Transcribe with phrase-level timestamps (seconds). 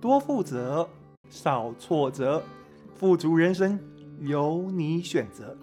[0.00, 0.88] 多负责，
[1.28, 2.44] 少挫折，
[2.94, 3.80] 富足人生
[4.20, 5.58] 由你选择。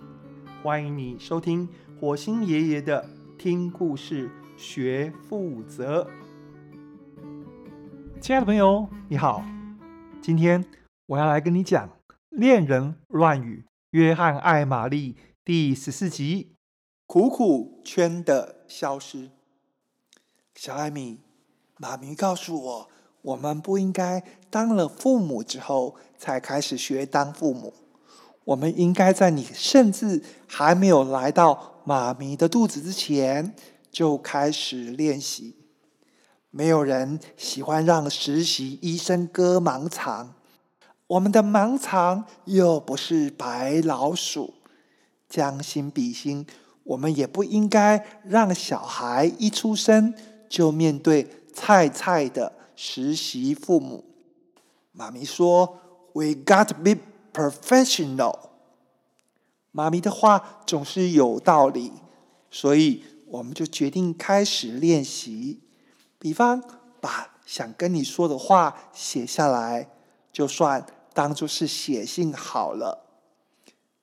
[0.61, 1.69] 欢迎你收听
[2.01, 6.05] 火星爷爷的听故事学负责。
[8.19, 9.41] 亲爱的朋友，你好，
[10.21, 10.65] 今天
[11.05, 11.87] 我要来跟你讲
[12.29, 15.13] 《恋人乱语：约翰爱玛丽》
[15.45, 16.51] 第十四集
[17.07, 19.27] 《苦苦圈的消失》。
[20.55, 21.21] 小艾米，
[21.77, 22.89] 妈咪告诉我，
[23.25, 27.73] 我们不应该当了父母之后才开始学当父母。
[28.43, 33.55] 我们应该在你甚至还没有来到妈咪的肚子之前
[33.91, 35.55] 就开始练习。
[36.51, 40.35] 没有人喜欢让实习医生割盲肠，
[41.07, 44.53] 我们的盲肠又不是白老鼠。
[45.27, 46.45] 将心比心，
[46.83, 50.13] 我们也不应该让小孩一出生。
[50.47, 54.03] 就面对菜菜的实习父母，
[54.91, 55.79] 妈咪说
[56.13, 56.97] ：“We got to be
[57.33, 58.39] professional。”
[59.71, 61.91] 妈咪的话总是有道理，
[62.51, 65.61] 所以我们就决定开始练习。
[66.19, 66.63] 比方，
[66.99, 69.89] 把想跟你说的话写下来，
[70.31, 73.05] 就算当做是写信好了。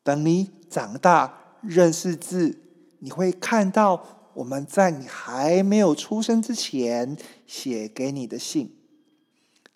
[0.03, 2.59] 等你长大认识字，
[3.01, 4.19] 你会看到。
[4.35, 7.17] 我们在你还没有出生之前
[7.47, 8.75] 写给你的信，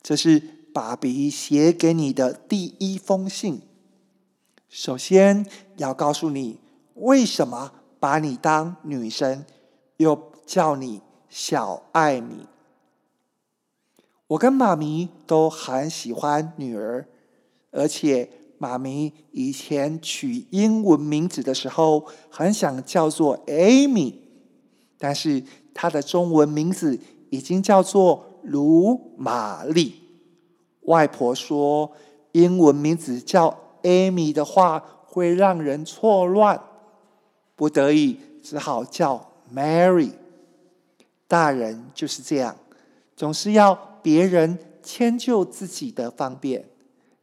[0.03, 3.63] 这是爸比写给你的第一封信。
[4.69, 6.59] 首先要告诉你
[6.95, 9.45] 为什么把你当女生，
[9.99, 12.47] 又叫你小艾米。
[14.29, 17.07] 我跟妈咪都很喜欢女儿，
[17.71, 24.26] 而且妈咪以前取英文名字的时候，很想叫做 Amy。
[24.99, 25.43] 但是
[25.75, 26.99] 她的中文名字
[27.31, 29.95] 已经叫做卢玛丽。
[30.83, 31.93] 外婆说，
[32.33, 36.61] 英文名字叫 Amy 的话会让人错乱，
[37.55, 40.13] 不得已只好叫 Mary。
[41.27, 42.57] 大人就是这样，
[43.17, 46.65] 总是要别人迁就自己的方便。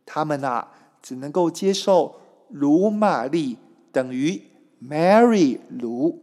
[0.06, 0.70] 他们啊，
[1.02, 2.16] 只能够接受
[2.50, 3.58] 卢玛丽
[3.94, 4.42] 等于
[4.84, 6.22] Mary 卢。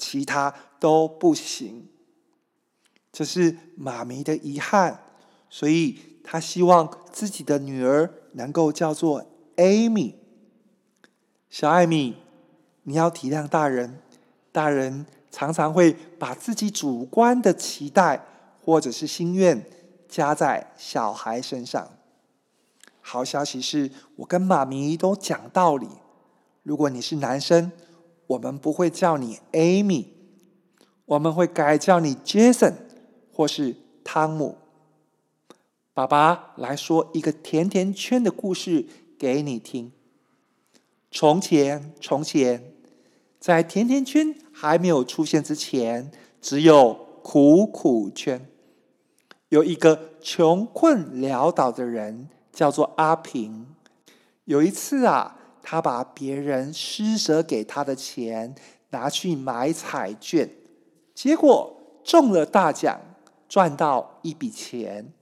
[0.00, 1.86] 其他都不行，
[3.12, 4.98] 这是妈咪的遗憾，
[5.50, 10.14] 所以她希望自己的女儿能够叫做 Amy。
[11.50, 12.16] 小艾米，
[12.84, 14.00] 你要体谅大人，
[14.50, 18.24] 大人常常会把自己主观的期待
[18.64, 19.62] 或者是心愿
[20.08, 21.90] 加在小孩身上。
[23.02, 25.88] 好消息是我跟妈咪都讲道理，
[26.62, 27.70] 如果你是男生。
[28.30, 30.06] 我们不会叫你 Amy，
[31.04, 32.74] 我们会改叫你 Jason
[33.32, 33.74] 或是
[34.04, 34.58] 汤姆。
[35.92, 38.86] 爸爸来说一个甜甜圈的故事
[39.18, 39.90] 给你听。
[41.10, 42.72] 从前，从前，
[43.40, 48.48] 在甜甜圈还没有出现之前，只有苦苦圈。
[49.48, 53.66] 有一个穷困潦倒的人，叫做阿平。
[54.44, 55.38] 有一次啊。
[55.70, 58.56] 他把别人施舍给他的钱
[58.88, 60.50] 拿去买彩券，
[61.14, 63.00] 结果中了大奖，
[63.48, 65.12] 赚到一笔钱，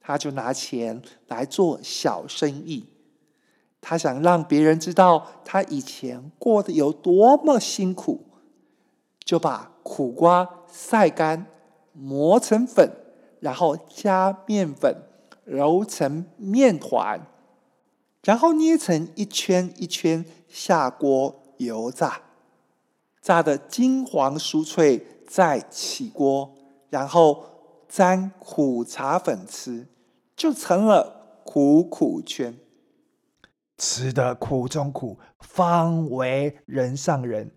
[0.00, 2.88] 他就拿钱来做小生意。
[3.80, 8.24] 他想让别人知道他以前过得有多么辛苦，
[9.20, 11.46] 就把苦瓜晒干，
[11.92, 12.90] 磨成粉，
[13.38, 14.96] 然后加面粉，
[15.44, 17.20] 揉成面团。
[18.26, 22.22] 然后捏成一圈一圈，下锅油炸，
[23.22, 26.52] 炸得金黄酥脆，再起锅，
[26.90, 29.86] 然后沾苦茶粉吃，
[30.34, 32.58] 就成了苦苦圈。
[33.78, 37.52] 吃的苦中苦，方为人上人。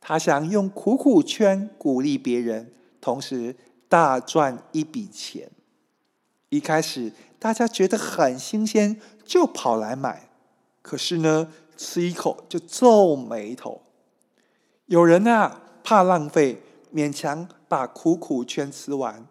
[0.00, 2.72] 他想用苦苦圈鼓励别人，
[3.02, 3.54] 同时
[3.86, 5.50] 大赚一笔钱。
[6.48, 8.98] 一开始大家觉得很新鲜。
[9.30, 10.28] 就跑来买，
[10.82, 13.80] 可是呢，吃一口就皱眉头。
[14.86, 16.60] 有人啊，怕浪费，
[16.92, 19.24] 勉强把苦苦圈吃完；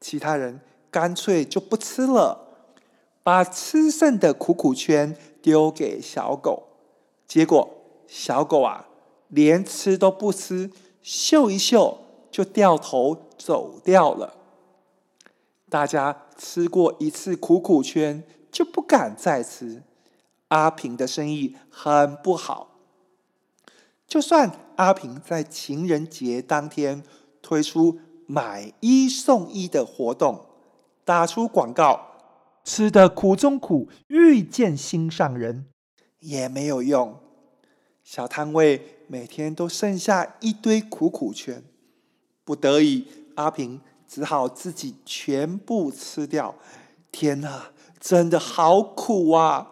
[0.00, 2.54] 其他人干脆就不吃了，
[3.22, 6.62] 把吃剩的苦苦圈丢给小狗。
[7.28, 7.68] 结果
[8.06, 8.88] 小狗啊，
[9.28, 10.70] 连吃都不吃，
[11.02, 11.98] 嗅一嗅
[12.30, 14.32] 就掉头走掉了。
[15.68, 18.24] 大家吃过一次苦苦圈。
[18.54, 19.82] 就不敢再吃。
[20.48, 22.78] 阿平的生意很不好。
[24.06, 27.02] 就算阿平在情人节当天
[27.42, 27.98] 推出
[28.28, 30.46] 买一送一的活动，
[31.04, 32.12] 打出广告，
[32.62, 35.66] 吃得苦中苦，遇见心上人，
[36.20, 37.18] 也没有用。
[38.04, 41.64] 小摊位每天都剩下一堆苦苦圈，
[42.44, 46.54] 不得已，阿平只好自己全部吃掉。
[47.14, 47.70] 天哪，
[48.00, 49.70] 真的好苦啊！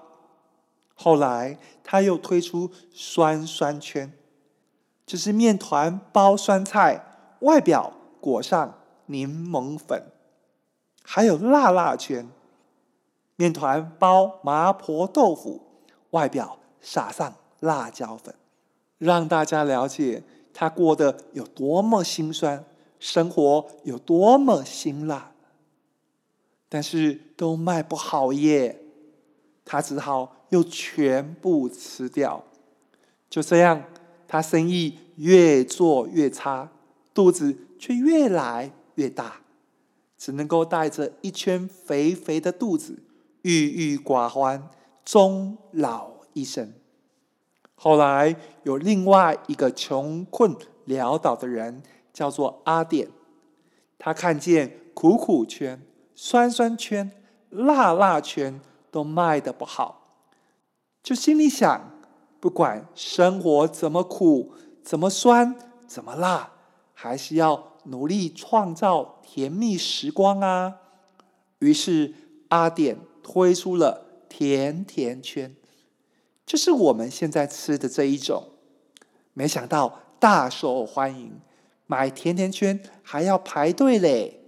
[0.94, 4.12] 后来他又推出酸酸圈，
[5.04, 7.04] 就是面团包酸菜，
[7.40, 10.02] 外表裹上柠檬粉；
[11.02, 12.30] 还有辣辣圈，
[13.34, 15.62] 面团包麻婆豆腐，
[16.10, 18.36] 外表撒上辣椒粉，
[18.98, 20.22] 让大家了解
[20.54, 22.64] 他过得有多么辛酸，
[23.00, 25.31] 生活有多么辛辣。
[26.72, 28.80] 但是都卖不好耶，
[29.62, 30.38] 他只好。
[30.52, 32.44] 又全部吃掉，
[33.30, 33.84] 就这样，
[34.28, 36.70] 他生意越做越差，
[37.14, 39.40] 肚子却越来越大，
[40.18, 43.02] 只能够带着一圈肥肥的肚子，
[43.40, 44.68] 郁郁寡欢，
[45.06, 46.74] 终老一生。
[47.74, 50.54] 后来有另外一个穷困
[50.86, 51.82] 潦倒的人，
[52.12, 53.08] 叫做阿典，
[53.98, 55.80] 他看见苦苦圈、
[56.24, 57.10] 酸酸圈、
[57.50, 58.60] 辣辣圈
[58.92, 60.20] 都卖得不好。
[61.02, 61.98] 就心里想，
[62.38, 64.52] 不管生活怎么苦、
[64.84, 65.56] 怎么酸、
[65.88, 66.52] 怎么辣，
[66.94, 70.76] 还是要努力创造甜蜜时光啊！
[71.58, 72.14] 于是
[72.50, 75.56] 阿典推出了甜甜圈，
[76.46, 78.50] 就是我们现在吃的这一种。
[79.32, 81.40] 没想到大受欢迎，
[81.88, 84.38] 买甜甜圈还要排队嘞。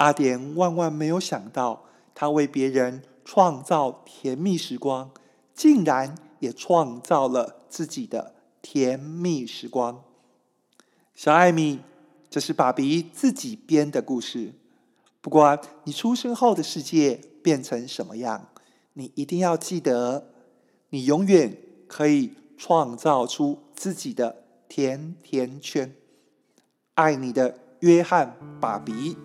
[0.00, 5.10] 阿典万万没有想到，他为别人创造甜蜜时光。
[5.52, 10.02] 竟然也创造了自己的甜蜜时光。
[11.14, 11.80] 小艾米，
[12.30, 14.54] 这是爸比自己编的故事。
[15.20, 18.48] 不管你出生后的世界变成什么样，
[18.94, 20.30] 你一定要记得，
[20.88, 25.94] 你永远可以创造出自己的甜甜圈。
[26.94, 29.18] 爱你的约翰·爸比。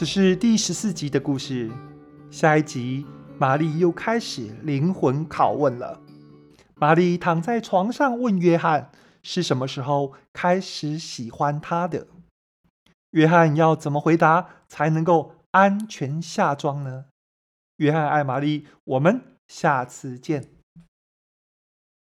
[0.00, 1.70] 这是第十四集的故事。
[2.30, 3.04] 下一集，
[3.38, 6.00] 玛丽又开始灵魂拷问了。
[6.76, 8.92] 玛丽躺在床上问约翰
[9.22, 12.06] ：“是什么时候开始喜欢他的？”
[13.12, 17.04] 约翰要怎么回答才能够安全下庄呢？
[17.76, 20.59] 约翰爱玛丽，我们下次见。